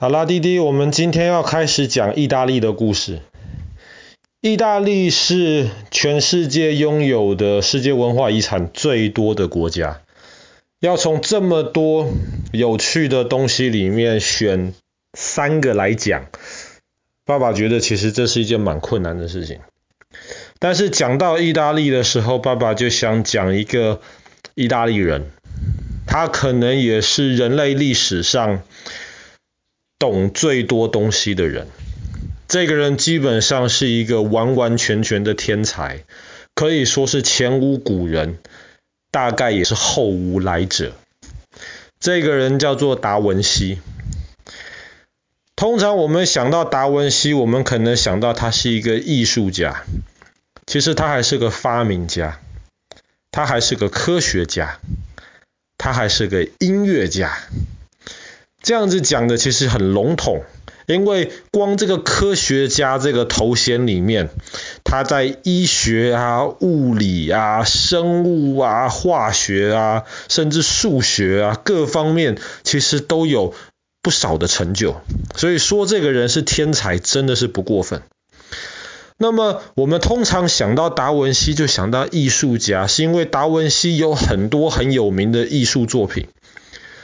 [0.00, 3.18] 好啦，弟弟，我们今天要开始讲意大利的故事。
[4.40, 10.00] 意大利是全世界拥有的世界文化遗产最多的国家。
[10.78, 12.12] 要从这么多
[12.52, 14.72] 有趣的东西里面选
[15.14, 16.26] 三个来讲，
[17.24, 19.58] 爸爸觉得其实这是一件蛮困难的事情。
[20.60, 24.00] 但是讲到意大利的时候，爸爸就想讲一个
[24.54, 25.32] 意大利人，
[26.06, 28.62] 他可能也是人类历史上
[29.98, 31.66] 懂最多东西的人，
[32.46, 36.04] 这个人基本上是一个完完全全的天才，
[36.54, 38.38] 可以说是前无古人，
[39.10, 40.92] 大概也是后无来者。
[41.98, 43.80] 这个人叫做达文西。
[45.56, 49.82] 通常我们想到达文西，我们可能想到他是一个艺术家，
[50.66, 52.38] 其实他还是个发明家，
[53.32, 54.78] 他还是个科学家，
[55.76, 57.36] 他还是个音乐家。
[58.68, 60.42] 这样子讲的其实很笼统，
[60.84, 64.28] 因为光这个科学家这个头衔里面，
[64.84, 73.54] 他在医学啊、物理啊、生物啊、化学啊，甚至数学啊各方面，其实都有
[74.02, 74.96] 不少的成就。
[75.34, 78.02] 所以说这个人是天才，真的是不过分。
[79.16, 86.28] 那么我们通常想到达文西，就想到艺术家，是因为达文西有很多很有名的艺术作品。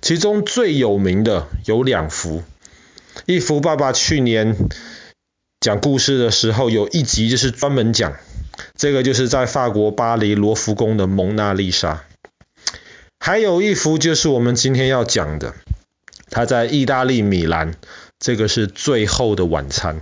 [0.00, 2.42] 其中最有名的有两幅，
[3.26, 4.56] 一幅爸爸去年
[5.60, 8.16] 讲故事的时候有一集就是专门讲，
[8.76, 12.04] 这个就是在法国巴黎罗浮宫的蒙娜丽莎，
[13.18, 15.54] 还有一幅就是我们今天要讲的，
[16.30, 17.74] 他在意大利米兰，
[18.20, 20.00] 这个是最后的晚餐。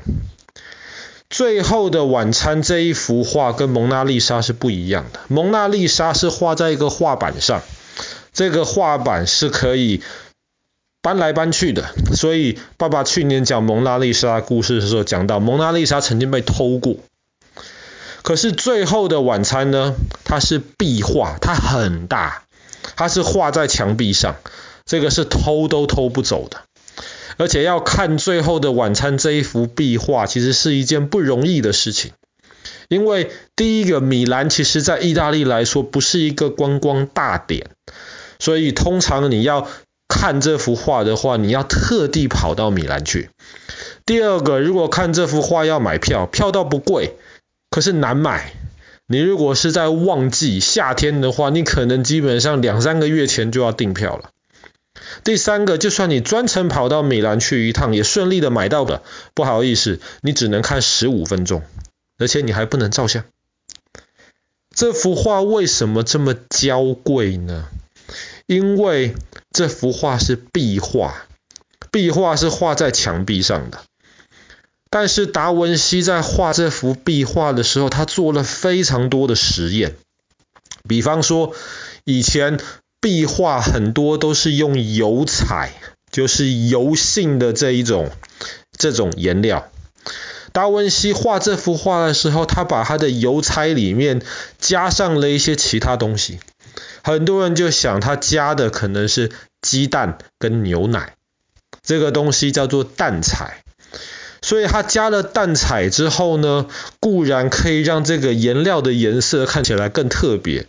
[1.29, 7.63] 最后的晚餐这一幅画跟蒙娜丽莎是不一样的，蒙娜丽莎是画在一个画板上。
[8.37, 10.03] 这个画板是可以
[11.01, 16.97] 搬来搬去的，所以爸爸去年讲蒙娜丽莎故事的时候讲到，蒙娜丽莎曾经被偷过。
[18.21, 22.43] 可是最后的晚餐呢，它是壁画，它很大，
[22.95, 24.37] 它是画在墙壁上，
[24.85, 26.61] 这个是偷都偷不走的。
[27.39, 32.13] 而且要看最后的晚餐这一幅壁画，其实是一件不容易的事情，
[32.89, 37.71] 因为第一个米兰其实在意大利来说不是一个观光大点。
[38.39, 39.69] 所以通常你要
[40.09, 43.31] 看这幅画的话，你要特地跑到米兰去。
[44.05, 47.17] 第二个，如果看这幅画要买票，票倒不贵，
[47.71, 48.53] 可是难买。
[49.09, 54.31] 你如果是在旺季夏天的话，你可能基本上两三个月前就要订票了。
[55.25, 59.03] 第三个，就算你专程跑到米兰去一趟，也顺利的买到的，
[59.35, 61.63] 不好意思，你只能看十五分钟，
[62.19, 63.25] 而且你还不能照相。
[64.75, 67.69] 这幅画为什么这么娇贵呢？
[68.47, 69.15] 因为
[69.51, 71.27] 这幅画是壁画，
[71.91, 73.81] 壁画是画在墙壁上的。
[74.89, 79.97] 但是达文西在画这幅壁画的时候，他做了非常多的实验。
[80.89, 81.53] 比方说，
[82.05, 82.61] 以前
[83.01, 85.73] 壁画很多都是用油彩，
[86.13, 88.11] 就是油性的这一种
[88.79, 89.69] 这种颜料。
[90.53, 94.23] 达文西画这幅画的时候，他把他的油彩里面
[94.59, 96.39] 加上了一些其他东西。
[97.03, 99.31] 很多人就想他加的可能是
[99.63, 101.15] 鸡蛋跟牛奶，
[101.83, 103.63] 这个东西叫做蛋彩。
[104.43, 106.67] 所以他加了蛋彩之后呢，
[107.01, 110.67] 固然可以让这个颜料的颜色看起来更特别，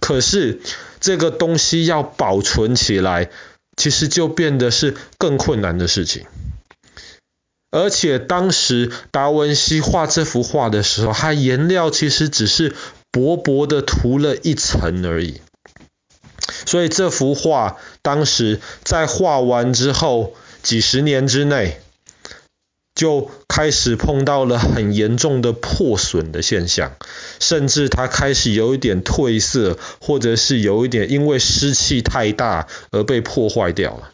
[0.00, 0.60] 可是
[0.98, 3.28] 这个东西要保存起来，
[3.76, 6.24] 其实就变得是更困难的事情。
[7.70, 12.74] 而且当时达文西画这幅画的时候，他颜料其实只是
[13.10, 15.42] 薄薄的涂了一层而已。
[16.68, 21.80] 所以这幅画当时在画完之后，几十年之内
[22.94, 26.96] 就开始碰到了很严重的破损的现象，
[27.40, 34.10] 甚至它开始有一点褪色，或者是有一点因为湿气太大而被破坏掉了。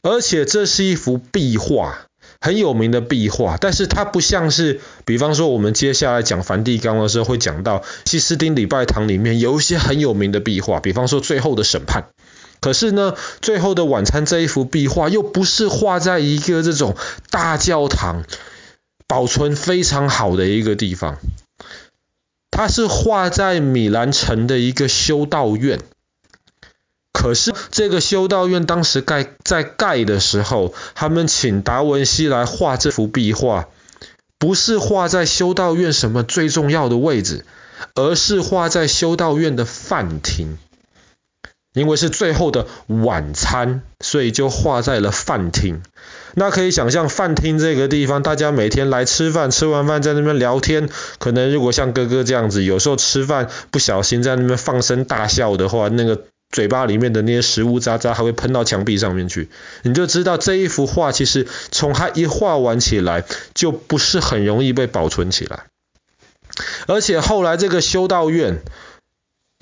[0.00, 2.07] 而且这是一幅壁画。
[2.40, 12.08] 很有名的壁画，但是它不像是，比方说我们接下来讲梵蒂冈的时候会讲到西斯丁礼拜堂里面有一些很有名的壁画，比方说最后的审判。
[12.60, 16.96] 可是呢，最后的晚餐这一幅壁画又不是画在一个这种
[17.30, 18.24] 大教堂，
[19.06, 21.18] 保存非常好的一个地方，
[22.50, 25.80] 它是画在米兰城的一个修道院。
[27.18, 33.66] 可是这个修道院当时盖在盖的时候，他们请达文西来画这幅壁画，
[34.38, 37.44] 不是画在修道院什么最重要的位置，
[37.96, 40.58] 而是画在修道院的饭厅，
[41.74, 45.82] 因为是最后的晚餐，所以就画在了饭厅。
[46.34, 50.88] 那可以想象饭厅这个地方，大家每天来吃饭，吃完饭在那边聊天，
[51.18, 59.48] 可能如果像哥哥这样子，有时候吃饭不小心在那边放声大笑的话，那个嘴巴里面的那些食物渣渣还会喷到墙壁上面去，
[59.82, 63.24] 你就知道这一幅画其实从它一画完起来，
[63.54, 65.64] 就不是很容易被保存起来。
[66.86, 68.62] 而且后来这个修道院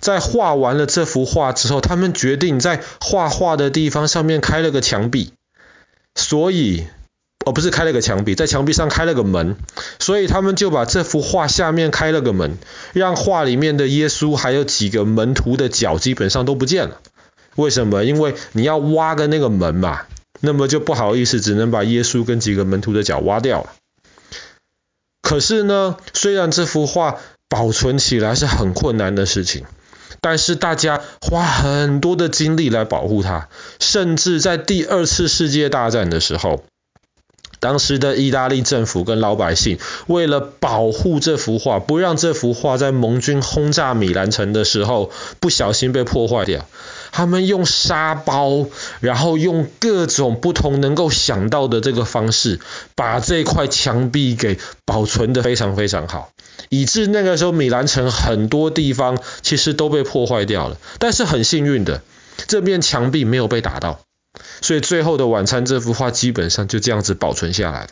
[0.01, 5.33] 在画完了这幅画之后，他们决定在画画的地方上面开了个墙壁。
[6.15, 6.87] 所以，
[7.47, 9.57] 哦，不是开了个墙壁，在墙壁上开了个门，
[10.01, 12.59] 所以他们就把这幅画下面开了个门，
[12.93, 17.01] 让画里面的耶稣还有几个门徒的脚基本上都不见了。
[17.55, 18.05] 为什么？
[18.05, 20.03] 因为你要挖个那个门嘛，
[20.41, 23.71] 那么就不好意思，只能把耶稣跟几个门徒的脚挖掉了。
[25.23, 29.65] 可是呢，虽然这幅画保存起来是很困难的事情。
[30.21, 36.65] 但是大家花很多的精力来保护它，甚至在第二次世界大战的时候，
[37.67, 45.11] 当时的意大利政府跟老百姓为了保护这幅画，不让这幅画在盟军轰炸米兰城的时候
[45.41, 46.65] 不小心被破坏掉，
[47.11, 48.67] 他们用沙包，
[49.01, 52.61] 然后用各种不同能够想到的这个方式，
[52.95, 56.31] 把这块墙壁给保存得非常非常好。
[56.69, 62.03] 以致那个时候米兰城很多地方其实都被破坏掉了，但是很幸运的，
[62.47, 63.99] 这面墙壁没有被打到，
[64.61, 67.91] 所以最后的晚餐这幅画基本上就这样子保存下来了。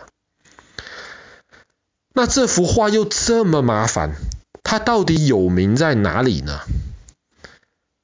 [2.15, 4.15] 那这幅画又这么麻烦，
[4.63, 6.61] 它到底有名在哪里呢？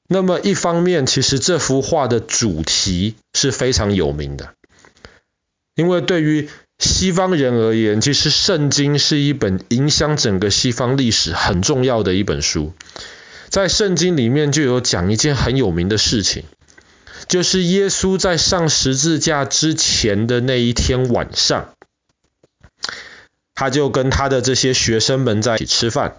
[0.07, 4.53] 那么一方面，其实这幅画的主题是非常有名的，
[5.75, 6.49] 因为对于
[6.79, 12.73] 西方人而言，其实圣经是一本影响整个西方历史很重要的一本书。
[13.47, 16.43] 在圣经里面就有讲一件很有名的事情，
[17.31, 21.69] 就是耶稣在上十字架之前的那一天晚上，
[23.55, 26.17] 他就跟他的这些学生们在一起吃饭。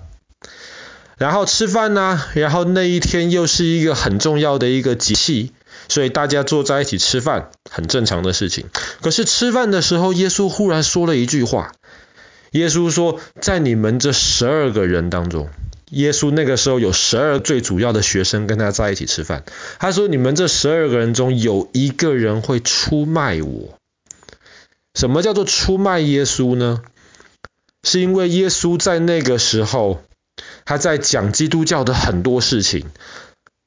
[1.18, 5.52] 然后吃饭呢，然后那一天又是一个很重要的一个节气。
[5.86, 8.70] 所以大家坐在一起吃饭，很正常的事情。
[9.02, 11.72] 可是吃饭的时候，耶稣忽然说了一句话。
[12.52, 15.50] 耶稣说，在你们这十二个人当中，
[15.92, 19.44] 耶稣那个时候有十二最主要的学生跟他在一起吃饭。
[19.78, 23.78] 他说，你们这十二个人中有一个人会出卖我。
[24.94, 26.82] 什么叫做出卖耶稣呢？
[27.82, 30.02] 是因为耶稣在那个时候，
[30.64, 32.86] 他在讲基督教的很多事情。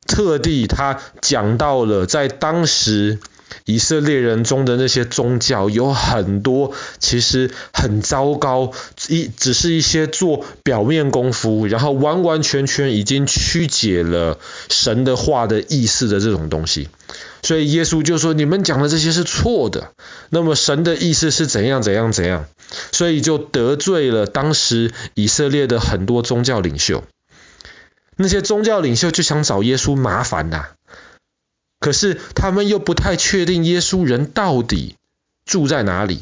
[0.08, 3.20] 特地他讲到了，在当时
[3.64, 8.72] 以色列人中的那些宗教有很多，其实很糟糕，
[9.08, 14.38] 一只是一些做表面功夫，然后完完全全已经曲解了
[14.70, 16.90] 神的话的意思的这种东西。
[17.42, 19.92] 所以耶稣就说：“你们讲的这些是错的。
[20.30, 22.46] 那么神的意思是怎样怎样怎样？
[22.92, 27.04] 所以就得罪了当时以色列的很多宗教领袖。”
[28.18, 30.70] 那些宗教领袖就想找耶稣麻烦呐，
[31.80, 34.96] 可是他们又不太确定耶稣人到底
[35.46, 36.22] 住在哪里，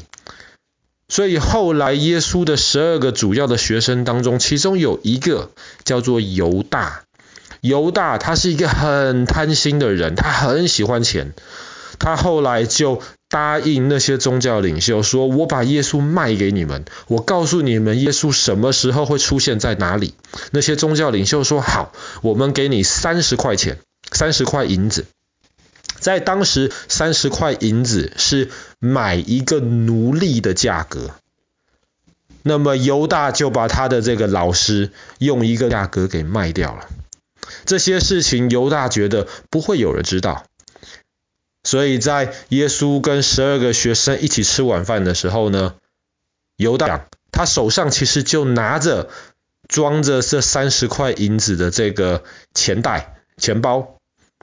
[1.08, 5.50] 所以后来耶稣的十二个主要的学生当中，其中有一个
[5.84, 7.02] 叫做犹大。
[7.60, 11.32] 犹大他是一个很贪心的人，他很喜欢钱，
[11.98, 13.00] 他后来就
[13.30, 20.14] 答应那些宗教领袖说：“我把耶稣卖给你们，我告诉你们耶稣什么时候会出现在哪里。”
[20.52, 23.78] 那些宗教领袖说：“好，我们给你三十块钱，
[24.12, 25.06] 三十块银子。”
[26.04, 31.12] 在当时，三十块银子是买一个奴隶的价格。
[32.42, 36.88] 那么犹大就把他的这个老师用一个价格给卖掉了。
[37.64, 40.44] 这些事情犹大觉得不会有人知道。
[41.62, 45.72] 所以在耶稣跟十二个学生一起吃晚饭的时候呢，
[46.58, 49.08] 犹大他手上其实就拿着
[49.68, 53.93] 装着这三十块银子的这个钱袋、钱包，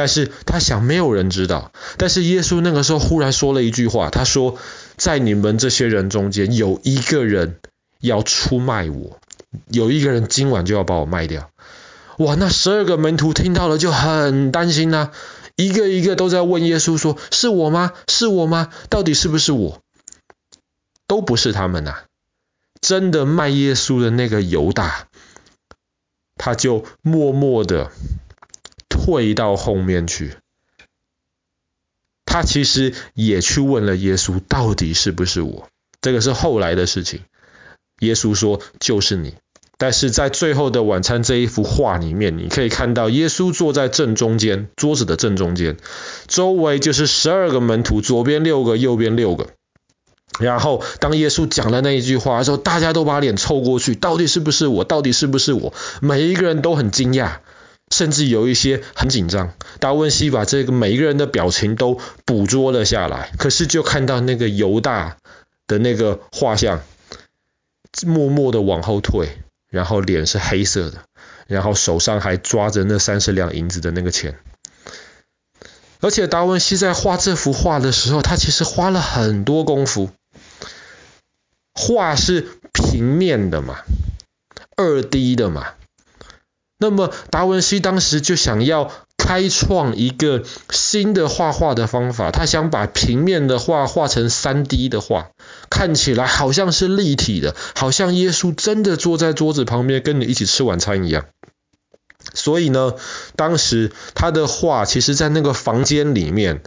[0.01, 1.71] 但是他想没有人知道。
[1.99, 4.57] 但是耶稣那个时候忽然说了一句话，他说
[4.97, 7.59] ：“在你们这些人中间有一个人
[7.99, 9.19] 要出卖我，
[9.69, 11.51] 有一个人今晚就要把我卖掉。”
[12.17, 15.11] 哇，那十二个门徒听到了就很担心呐、啊。
[15.55, 17.93] 一个一个都在问耶稣说：“是我吗？
[18.07, 18.69] 是我吗？
[18.89, 19.81] 到底是不是我？”
[21.05, 21.97] 都不是他们呐、
[22.81, 25.05] 真的卖耶稣的那个犹大，
[26.37, 27.91] 他就默默的
[29.05, 30.33] 退到后面去。
[32.25, 35.67] 他其实也去问了耶稣：“到底是不是我？”
[36.01, 37.21] 这个是后来的事情。
[37.99, 39.35] 耶稣说：“就是你。”
[39.77, 45.77] 但是在最后的晚餐这一幅画里面，你可以看到耶稣坐在正中间，桌子的正中间，
[46.27, 49.47] 周围就是十二个门徒，左边六个，右边六个。
[50.39, 54.83] 然后当耶稣讲了那一句话的时候，大家都把脸凑过去，到底是不是我？
[54.83, 55.73] 到底是不是我？
[55.99, 57.39] 每一个人都很惊讶，
[57.91, 59.53] 甚至有一些很紧张。
[59.79, 65.17] 达文西把这个每一个人的表情都捕捉了下来，可是就看到那个犹大
[65.67, 66.81] 的那个画像，
[68.07, 69.37] 默默的往后退，
[69.69, 71.03] 然后脸是黑色的，
[71.47, 74.39] 然后手上还抓着那三十两银子的那个钱。
[75.99, 80.09] 而且达文西在画这幅画的时候，他其实花了很多功夫。
[81.73, 83.79] 画是平面的嘛，
[84.75, 85.73] 二 D 的嘛。
[86.81, 95.29] 那么达文西当时就想要开创一个新的画画的方法，他想把平面的画画成三 D 的画，
[95.69, 101.25] 看起来好像是立体的，好像耶稣真的坐在桌子旁边跟你一起吃晚餐一样。
[102.33, 102.95] 所以呢，
[103.35, 106.63] 当时他的画，其实在那个房间里面，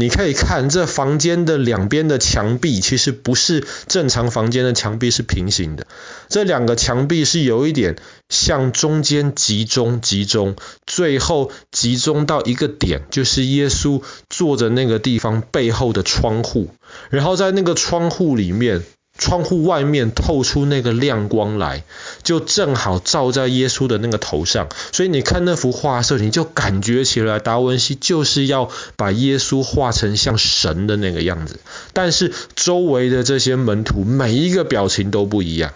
[0.00, 5.86] 你可以看这房间的两边的墙壁，其实不是正常房间的墙壁是平行的，
[6.28, 7.96] 这两个墙壁是有一点
[8.30, 16.70] 向中间集中集中，最后集中到一个点，就是耶稣坐着那个地方背后的窗户，
[17.10, 18.82] 然后在那个窗户里面。
[19.20, 21.84] 窗户外面透出那个亮光来，
[22.22, 24.68] 就正好照在耶稣的那个头上。
[24.92, 31.60] 所以你看那幅画的时候，你就感觉起来达文西就是要把耶稣画成像神的那个样子。
[31.92, 35.74] 但是周围的这些门徒每一个表情都不一样。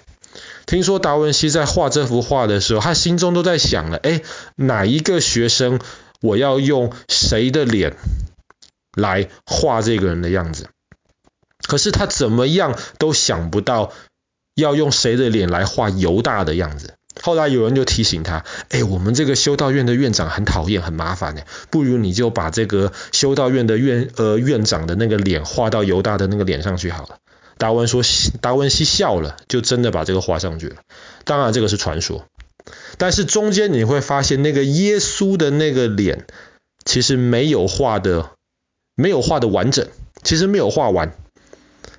[0.64, 4.22] 听说达文西在画这幅画的时候，他心中都在想了：哎，
[4.56, 5.78] 哪一个学生
[6.22, 7.94] 我要用谁的脸
[8.96, 10.68] 来画这个人的样子？
[11.66, 13.92] 可是他怎么样都想不到
[14.54, 16.94] 要用谁的脸来画犹大的样子。
[17.22, 27.18] 后来有人就提醒他：“哎，我们这个修道院的院长很讨厌，很麻烦呢，不如你就把这个修道院的院呃院长的那个脸画到犹大的那个脸上去好了。”
[27.56, 28.02] 达文说
[28.42, 30.76] ：“达文西笑了，就真的把这个画上去了。
[31.24, 32.24] 当然这个是传说，
[32.98, 36.26] 但是中间你会发现那个耶稣的那个脸
[36.84, 38.30] 其实没有画的，
[38.96, 39.86] 没有画的完整，
[40.24, 41.14] 其实没有画完。”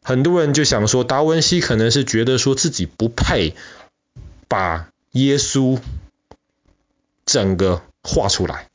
[0.08, 3.56] 很多人就想说，达文西可能是觉得说自己不配
[4.48, 5.80] 把耶稣
[7.26, 8.70] 整个画出来，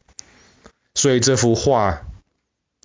[0.97, 2.03] 所以这幅画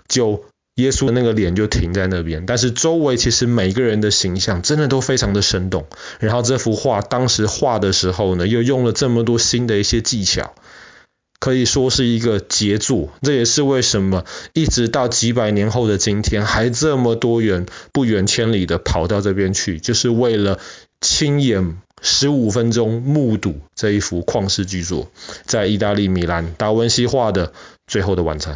[0.08, 2.46] 就耶稣的那个脸就停在那边。
[2.46, 5.88] 但是周围其实每个人的形象真的都非常的生动。
[6.20, 10.54] 然后这幅画当时画的时候呢，又用了这么多新的一些技巧。
[11.46, 20.58] 可以说是一个杰作，这也是为什么一直到几百年后的今天，还这么多人不远千里的跑到这边去，就是为了
[21.02, 25.12] 亲眼十五分钟目睹这一幅旷世巨作，
[25.46, 27.50] 在意大利米兰达文西画的
[27.86, 28.56] 《最后的晚餐》。